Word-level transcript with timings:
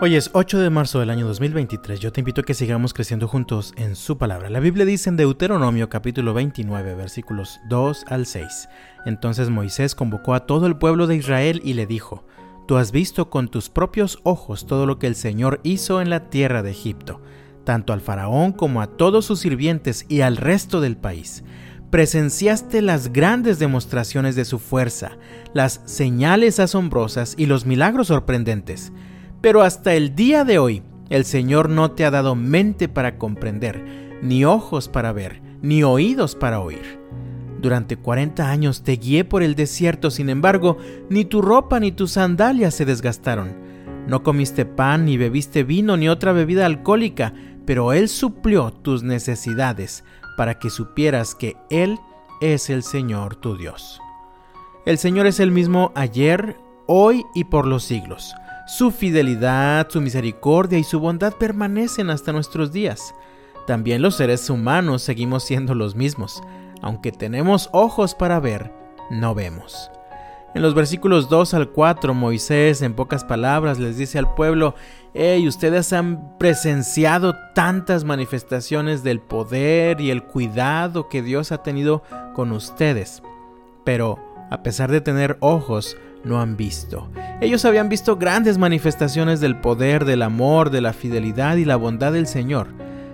Hoy 0.00 0.16
es 0.16 0.30
8 0.32 0.58
de 0.58 0.70
marzo 0.70 0.98
del 0.98 1.10
año 1.10 1.24
2023. 1.24 2.00
Yo 2.00 2.12
te 2.12 2.20
invito 2.20 2.40
a 2.40 2.44
que 2.44 2.52
sigamos 2.52 2.92
creciendo 2.92 3.28
juntos 3.28 3.72
en 3.76 3.94
su 3.94 4.18
palabra. 4.18 4.50
La 4.50 4.58
Biblia 4.58 4.84
dice 4.84 5.08
en 5.08 5.16
Deuteronomio 5.16 5.88
capítulo 5.88 6.34
29 6.34 6.96
versículos 6.96 7.60
2 7.68 8.06
al 8.08 8.26
6. 8.26 8.68
Entonces 9.06 9.50
Moisés 9.50 9.94
convocó 9.94 10.34
a 10.34 10.46
todo 10.46 10.66
el 10.66 10.76
pueblo 10.76 11.06
de 11.06 11.14
Israel 11.14 11.60
y 11.64 11.74
le 11.74 11.86
dijo, 11.86 12.26
Tú 12.66 12.76
has 12.76 12.90
visto 12.90 13.30
con 13.30 13.46
tus 13.46 13.70
propios 13.70 14.18
ojos 14.24 14.66
todo 14.66 14.84
lo 14.84 14.98
que 14.98 15.06
el 15.06 15.14
Señor 15.14 15.60
hizo 15.62 16.02
en 16.02 16.10
la 16.10 16.28
tierra 16.28 16.64
de 16.64 16.72
Egipto, 16.72 17.20
tanto 17.62 17.92
al 17.92 18.00
faraón 18.00 18.50
como 18.50 18.82
a 18.82 18.88
todos 18.88 19.24
sus 19.24 19.38
sirvientes 19.38 20.06
y 20.08 20.22
al 20.22 20.38
resto 20.38 20.80
del 20.80 20.96
país 20.96 21.44
presenciaste 21.90 22.82
las 22.82 23.12
grandes 23.12 23.60
demostraciones 23.60 24.34
de 24.34 24.44
su 24.44 24.58
fuerza, 24.58 25.12
las 25.52 25.80
señales 25.84 26.58
asombrosas 26.58 27.36
y 27.38 27.46
los 27.46 27.66
milagros 27.66 28.08
sorprendentes. 28.08 28.90
Pero 29.44 29.60
hasta 29.60 29.92
el 29.92 30.16
día 30.16 30.42
de 30.42 30.58
hoy, 30.58 30.82
el 31.10 31.26
Señor 31.26 31.68
no 31.68 31.90
te 31.90 32.06
ha 32.06 32.10
dado 32.10 32.34
mente 32.34 32.88
para 32.88 33.18
comprender, 33.18 34.18
ni 34.22 34.46
ojos 34.46 34.88
para 34.88 35.12
ver, 35.12 35.42
ni 35.60 35.82
oídos 35.82 36.34
para 36.34 36.60
oír. 36.60 36.98
Durante 37.60 37.98
cuarenta 37.98 38.48
años 38.48 38.82
te 38.84 38.96
guié 38.96 39.26
por 39.26 39.42
el 39.42 39.54
desierto, 39.54 40.10
sin 40.10 40.30
embargo, 40.30 40.78
ni 41.10 41.26
tu 41.26 41.42
ropa 41.42 41.78
ni 41.78 41.92
tus 41.92 42.12
sandalias 42.12 42.72
se 42.72 42.86
desgastaron. 42.86 43.52
No 44.06 44.22
comiste 44.22 44.64
pan, 44.64 45.04
ni 45.04 45.18
bebiste 45.18 45.62
vino, 45.62 45.98
ni 45.98 46.08
otra 46.08 46.32
bebida 46.32 46.64
alcohólica, 46.64 47.34
pero 47.66 47.92
Él 47.92 48.08
suplió 48.08 48.72
tus 48.72 49.02
necesidades 49.02 50.04
para 50.38 50.58
que 50.58 50.70
supieras 50.70 51.34
que 51.34 51.54
Él 51.68 51.98
es 52.40 52.70
el 52.70 52.82
Señor 52.82 53.36
tu 53.36 53.58
Dios. 53.58 54.00
El 54.86 54.96
Señor 54.96 55.26
es 55.26 55.38
el 55.38 55.50
mismo 55.50 55.92
ayer, 55.94 56.56
hoy 56.86 57.26
y 57.34 57.44
por 57.44 57.66
los 57.66 57.84
siglos. 57.84 58.34
Su 58.66 58.90
fidelidad, 58.90 59.88
su 59.90 60.00
misericordia 60.00 60.78
y 60.78 60.84
su 60.84 60.98
bondad 60.98 61.34
permanecen 61.34 62.08
hasta 62.08 62.32
nuestros 62.32 62.72
días. 62.72 63.14
También 63.66 64.00
los 64.00 64.16
seres 64.16 64.48
humanos 64.48 65.02
seguimos 65.02 65.44
siendo 65.44 65.74
los 65.74 65.94
mismos. 65.94 66.42
Aunque 66.80 67.12
tenemos 67.12 67.68
ojos 67.72 68.14
para 68.14 68.40
ver, 68.40 68.72
no 69.10 69.34
vemos. 69.34 69.90
En 70.54 70.62
los 70.62 70.74
versículos 70.74 71.28
2 71.28 71.52
al 71.54 71.70
4, 71.70 72.14
Moisés, 72.14 72.80
en 72.80 72.94
pocas 72.94 73.24
palabras, 73.24 73.78
les 73.78 73.98
dice 73.98 74.18
al 74.18 74.34
pueblo, 74.34 74.74
hey, 75.12 75.46
ustedes 75.46 75.92
han 75.92 76.38
presenciado 76.38 77.34
tantas 77.54 78.04
manifestaciones 78.04 79.02
del 79.02 79.20
poder 79.20 80.00
y 80.00 80.10
el 80.10 80.22
cuidado 80.22 81.08
que 81.08 81.22
Dios 81.22 81.52
ha 81.52 81.62
tenido 81.62 82.02
con 82.34 82.52
ustedes. 82.52 83.22
Pero, 83.84 84.18
a 84.50 84.62
pesar 84.62 84.90
de 84.90 85.00
tener 85.00 85.36
ojos, 85.40 85.96
no 86.24 86.40
han 86.40 86.56
visto. 86.56 87.10
Ellos 87.40 87.64
habían 87.64 87.88
visto 87.88 88.16
grandes 88.16 88.58
manifestaciones 88.58 89.40
del 89.40 89.60
poder, 89.60 90.04
del 90.04 90.22
amor, 90.22 90.70
de 90.70 90.80
la 90.80 90.92
fidelidad 90.92 91.56
y 91.56 91.64
la 91.64 91.76
bondad 91.76 92.12
del 92.12 92.26
Señor. 92.26 92.68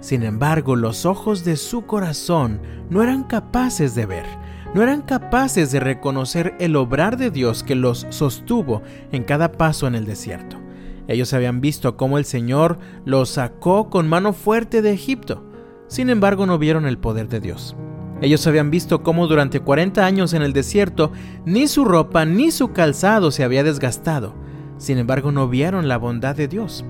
Sin 0.00 0.22
embargo, 0.22 0.76
los 0.76 1.06
ojos 1.06 1.44
de 1.44 1.56
su 1.56 1.86
corazón 1.86 2.60
no 2.90 3.02
eran 3.02 3.24
capaces 3.24 3.94
de 3.94 4.06
ver, 4.06 4.26
no 4.74 4.82
eran 4.82 5.02
capaces 5.02 5.70
de 5.72 5.80
reconocer 5.80 6.54
el 6.58 6.76
obrar 6.76 7.16
de 7.16 7.30
Dios 7.30 7.62
que 7.62 7.74
los 7.74 8.06
sostuvo 8.10 8.82
en 9.12 9.24
cada 9.24 9.52
paso 9.52 9.86
en 9.86 9.94
el 9.94 10.04
desierto. 10.04 10.58
Ellos 11.06 11.32
habían 11.32 11.60
visto 11.60 11.96
cómo 11.96 12.18
el 12.18 12.24
Señor 12.24 12.78
los 13.04 13.30
sacó 13.30 13.90
con 13.90 14.08
mano 14.08 14.32
fuerte 14.32 14.82
de 14.82 14.92
Egipto. 14.92 15.44
Sin 15.86 16.08
embargo, 16.08 16.46
no 16.46 16.58
vieron 16.58 16.86
el 16.86 16.98
poder 16.98 17.28
de 17.28 17.40
Dios. 17.40 17.76
Ellos 18.24 18.46
habían 18.46 18.70
visto 18.70 19.02
cómo 19.02 19.26
durante 19.26 19.60
40 19.60 20.06
años 20.06 20.32
en 20.32 20.40
el 20.40 20.54
desierto 20.54 21.12
ni 21.44 21.68
su 21.68 21.84
ropa 21.84 22.24
ni 22.24 22.50
su 22.52 22.72
calzado 22.72 23.30
se 23.30 23.44
había 23.44 23.62
desgastado. 23.62 24.34
Sin 24.78 24.96
embargo, 24.96 25.30
no 25.30 25.46
vieron 25.46 25.88
la 25.88 25.98
bondad 25.98 26.34
de 26.34 26.48
Dios. 26.48 26.86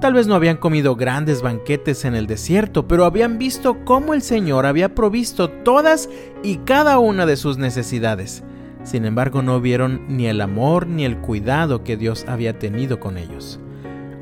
Tal 0.00 0.14
vez 0.14 0.26
no 0.26 0.34
habían 0.34 0.56
comido 0.56 0.96
grandes 0.96 1.42
banquetes 1.42 2.06
en 2.06 2.14
el 2.14 2.26
desierto, 2.26 2.88
pero 2.88 3.04
habían 3.04 3.36
visto 3.36 3.84
cómo 3.84 4.14
el 4.14 4.22
Señor 4.22 4.64
había 4.64 4.94
provisto 4.94 5.50
todas 5.50 6.08
y 6.42 6.56
cada 6.56 6.98
una 6.98 7.26
de 7.26 7.36
sus 7.36 7.58
necesidades. 7.58 8.42
Sin 8.82 9.04
embargo, 9.04 9.42
no 9.42 9.60
vieron 9.60 10.06
ni 10.08 10.26
el 10.26 10.40
amor 10.40 10.86
ni 10.86 11.04
el 11.04 11.18
cuidado 11.18 11.84
que 11.84 11.98
Dios 11.98 12.24
había 12.26 12.58
tenido 12.58 12.98
con 12.98 13.18
ellos. 13.18 13.60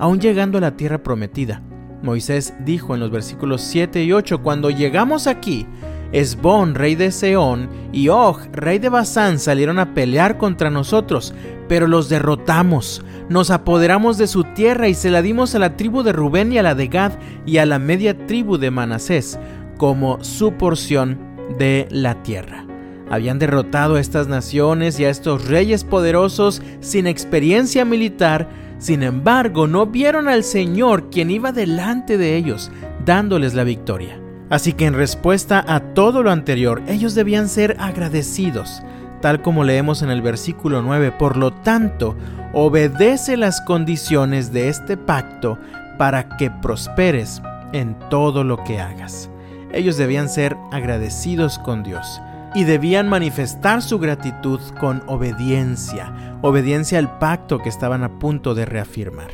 Aún 0.00 0.18
llegando 0.18 0.58
a 0.58 0.62
la 0.62 0.76
tierra 0.76 1.00
prometida, 1.00 1.62
Moisés 2.02 2.54
dijo 2.64 2.92
en 2.94 3.00
los 3.00 3.12
versículos 3.12 3.62
7 3.62 4.02
y 4.02 4.12
8, 4.12 4.42
cuando 4.42 4.70
llegamos 4.70 5.28
aquí, 5.28 5.64
Esbón, 6.12 6.74
rey 6.74 6.94
de 6.94 7.10
Seón, 7.10 7.68
y 7.92 8.08
Og, 8.08 8.38
rey 8.52 8.78
de 8.78 8.88
Basán, 8.88 9.38
salieron 9.38 9.78
a 9.78 9.94
pelear 9.94 10.38
contra 10.38 10.70
nosotros, 10.70 11.34
pero 11.68 11.86
los 11.86 12.08
derrotamos. 12.08 13.04
Nos 13.28 13.50
apoderamos 13.50 14.18
de 14.18 14.26
su 14.26 14.44
tierra 14.44 14.88
y 14.88 14.94
se 14.94 15.10
la 15.10 15.22
dimos 15.22 15.54
a 15.54 15.58
la 15.58 15.76
tribu 15.76 16.02
de 16.02 16.12
Rubén 16.12 16.52
y 16.52 16.58
a 16.58 16.62
la 16.62 16.74
de 16.74 16.88
Gad 16.88 17.12
y 17.44 17.58
a 17.58 17.66
la 17.66 17.78
media 17.78 18.26
tribu 18.26 18.58
de 18.58 18.70
Manasés, 18.70 19.38
como 19.76 20.22
su 20.22 20.52
porción 20.52 21.18
de 21.58 21.86
la 21.90 22.22
tierra. 22.22 22.64
Habían 23.08 23.38
derrotado 23.38 23.96
a 23.96 24.00
estas 24.00 24.26
naciones 24.26 24.98
y 24.98 25.04
a 25.04 25.10
estos 25.10 25.46
reyes 25.46 25.84
poderosos 25.84 26.60
sin 26.80 27.06
experiencia 27.06 27.84
militar, 27.84 28.48
sin 28.78 29.02
embargo 29.02 29.66
no 29.66 29.86
vieron 29.86 30.28
al 30.28 30.42
Señor 30.42 31.08
quien 31.10 31.30
iba 31.30 31.52
delante 31.52 32.18
de 32.18 32.36
ellos, 32.36 32.70
dándoles 33.04 33.54
la 33.54 33.64
victoria. 33.64 34.20
Así 34.48 34.72
que 34.72 34.86
en 34.86 34.94
respuesta 34.94 35.64
a 35.66 35.80
todo 35.80 36.22
lo 36.22 36.30
anterior, 36.30 36.82
ellos 36.86 37.14
debían 37.14 37.48
ser 37.48 37.76
agradecidos, 37.80 38.82
tal 39.20 39.42
como 39.42 39.64
leemos 39.64 40.02
en 40.02 40.10
el 40.10 40.22
versículo 40.22 40.82
9. 40.82 41.12
Por 41.12 41.36
lo 41.36 41.52
tanto, 41.52 42.16
obedece 42.52 43.36
las 43.36 43.60
condiciones 43.60 44.52
de 44.52 44.68
este 44.68 44.96
pacto 44.96 45.58
para 45.98 46.36
que 46.36 46.50
prosperes 46.50 47.42
en 47.72 47.98
todo 48.08 48.44
lo 48.44 48.62
que 48.62 48.80
hagas. 48.80 49.28
Ellos 49.72 49.96
debían 49.96 50.28
ser 50.28 50.56
agradecidos 50.70 51.58
con 51.58 51.82
Dios 51.82 52.20
y 52.54 52.64
debían 52.64 53.08
manifestar 53.08 53.82
su 53.82 53.98
gratitud 53.98 54.60
con 54.78 55.02
obediencia, 55.06 56.38
obediencia 56.40 56.98
al 56.98 57.18
pacto 57.18 57.58
que 57.58 57.68
estaban 57.68 58.04
a 58.04 58.18
punto 58.18 58.54
de 58.54 58.64
reafirmar. 58.64 59.30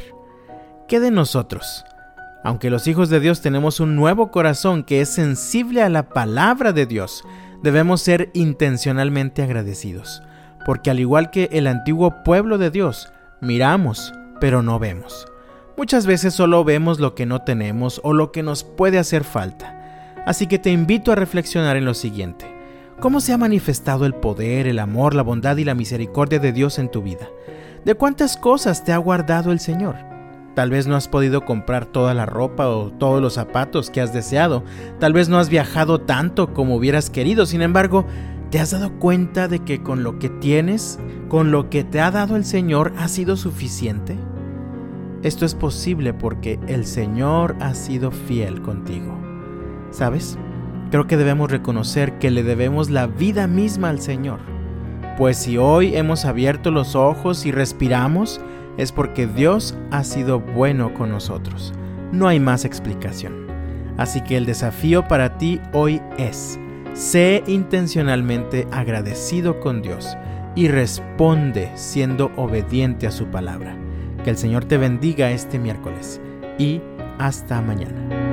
¿Qué 0.88 0.98
de 0.98 1.10
nosotros? 1.10 1.84
Aunque 2.44 2.70
los 2.70 2.88
hijos 2.88 3.08
de 3.08 3.20
Dios 3.20 3.40
tenemos 3.40 3.78
un 3.80 3.94
nuevo 3.94 4.30
corazón 4.30 4.82
que 4.82 5.00
es 5.00 5.08
sensible 5.08 5.82
a 5.82 5.88
la 5.88 6.08
palabra 6.08 6.72
de 6.72 6.86
Dios, 6.86 7.24
debemos 7.62 8.00
ser 8.00 8.30
intencionalmente 8.34 9.42
agradecidos, 9.42 10.22
porque 10.66 10.90
al 10.90 10.98
igual 10.98 11.30
que 11.30 11.48
el 11.52 11.68
antiguo 11.68 12.22
pueblo 12.24 12.58
de 12.58 12.70
Dios, 12.70 13.12
miramos, 13.40 14.12
pero 14.40 14.62
no 14.62 14.78
vemos. 14.80 15.26
Muchas 15.76 16.04
veces 16.04 16.34
solo 16.34 16.64
vemos 16.64 16.98
lo 16.98 17.14
que 17.14 17.26
no 17.26 17.42
tenemos 17.42 18.00
o 18.04 18.12
lo 18.12 18.32
que 18.32 18.42
nos 18.42 18.64
puede 18.64 18.98
hacer 18.98 19.24
falta. 19.24 19.78
Así 20.26 20.46
que 20.46 20.58
te 20.58 20.70
invito 20.70 21.12
a 21.12 21.16
reflexionar 21.16 21.76
en 21.76 21.84
lo 21.84 21.94
siguiente. 21.94 22.52
¿Cómo 23.00 23.20
se 23.20 23.32
ha 23.32 23.38
manifestado 23.38 24.04
el 24.04 24.14
poder, 24.14 24.66
el 24.66 24.78
amor, 24.78 25.14
la 25.14 25.22
bondad 25.22 25.56
y 25.56 25.64
la 25.64 25.74
misericordia 25.74 26.38
de 26.38 26.52
Dios 26.52 26.78
en 26.78 26.90
tu 26.90 27.02
vida? 27.02 27.28
¿De 27.84 27.94
cuántas 27.94 28.36
cosas 28.36 28.84
te 28.84 28.92
ha 28.92 28.98
guardado 28.98 29.50
el 29.50 29.58
Señor? 29.58 30.11
Tal 30.54 30.70
vez 30.70 30.86
no 30.86 30.96
has 30.96 31.08
podido 31.08 31.44
comprar 31.44 31.86
toda 31.86 32.12
la 32.12 32.26
ropa 32.26 32.68
o 32.68 32.90
todos 32.90 33.22
los 33.22 33.34
zapatos 33.34 33.90
que 33.90 34.02
has 34.02 34.12
deseado. 34.12 34.64
Tal 34.98 35.14
vez 35.14 35.28
no 35.28 35.38
has 35.38 35.48
viajado 35.48 36.00
tanto 36.00 36.52
como 36.52 36.76
hubieras 36.76 37.08
querido. 37.08 37.46
Sin 37.46 37.62
embargo, 37.62 38.04
¿te 38.50 38.60
has 38.60 38.72
dado 38.72 38.92
cuenta 38.98 39.48
de 39.48 39.60
que 39.60 39.82
con 39.82 40.02
lo 40.02 40.18
que 40.18 40.28
tienes, 40.28 40.98
con 41.28 41.50
lo 41.50 41.70
que 41.70 41.84
te 41.84 42.00
ha 42.00 42.10
dado 42.10 42.36
el 42.36 42.44
Señor, 42.44 42.92
ha 42.98 43.08
sido 43.08 43.36
suficiente? 43.36 44.16
Esto 45.22 45.46
es 45.46 45.54
posible 45.54 46.12
porque 46.12 46.58
el 46.66 46.84
Señor 46.84 47.56
ha 47.60 47.74
sido 47.74 48.10
fiel 48.10 48.60
contigo. 48.60 49.16
¿Sabes? 49.90 50.36
Creo 50.90 51.06
que 51.06 51.16
debemos 51.16 51.50
reconocer 51.50 52.18
que 52.18 52.30
le 52.30 52.42
debemos 52.42 52.90
la 52.90 53.06
vida 53.06 53.46
misma 53.46 53.88
al 53.88 54.00
Señor. 54.00 54.40
Pues 55.16 55.38
si 55.38 55.56
hoy 55.56 55.96
hemos 55.96 56.26
abierto 56.26 56.70
los 56.70 56.94
ojos 56.94 57.46
y 57.46 57.52
respiramos, 57.52 58.40
es 58.76 58.92
porque 58.92 59.26
Dios 59.26 59.76
ha 59.90 60.04
sido 60.04 60.40
bueno 60.40 60.94
con 60.94 61.10
nosotros. 61.10 61.72
No 62.12 62.28
hay 62.28 62.40
más 62.40 62.64
explicación. 62.64 63.46
Así 63.96 64.20
que 64.22 64.36
el 64.36 64.46
desafío 64.46 65.06
para 65.06 65.38
ti 65.38 65.60
hoy 65.72 66.00
es, 66.18 66.58
sé 66.94 67.42
intencionalmente 67.46 68.66
agradecido 68.70 69.60
con 69.60 69.82
Dios 69.82 70.16
y 70.54 70.68
responde 70.68 71.70
siendo 71.74 72.30
obediente 72.36 73.06
a 73.06 73.10
su 73.10 73.26
palabra. 73.26 73.76
Que 74.24 74.30
el 74.30 74.36
Señor 74.36 74.64
te 74.64 74.78
bendiga 74.78 75.30
este 75.30 75.58
miércoles 75.58 76.20
y 76.58 76.80
hasta 77.18 77.60
mañana. 77.60 78.31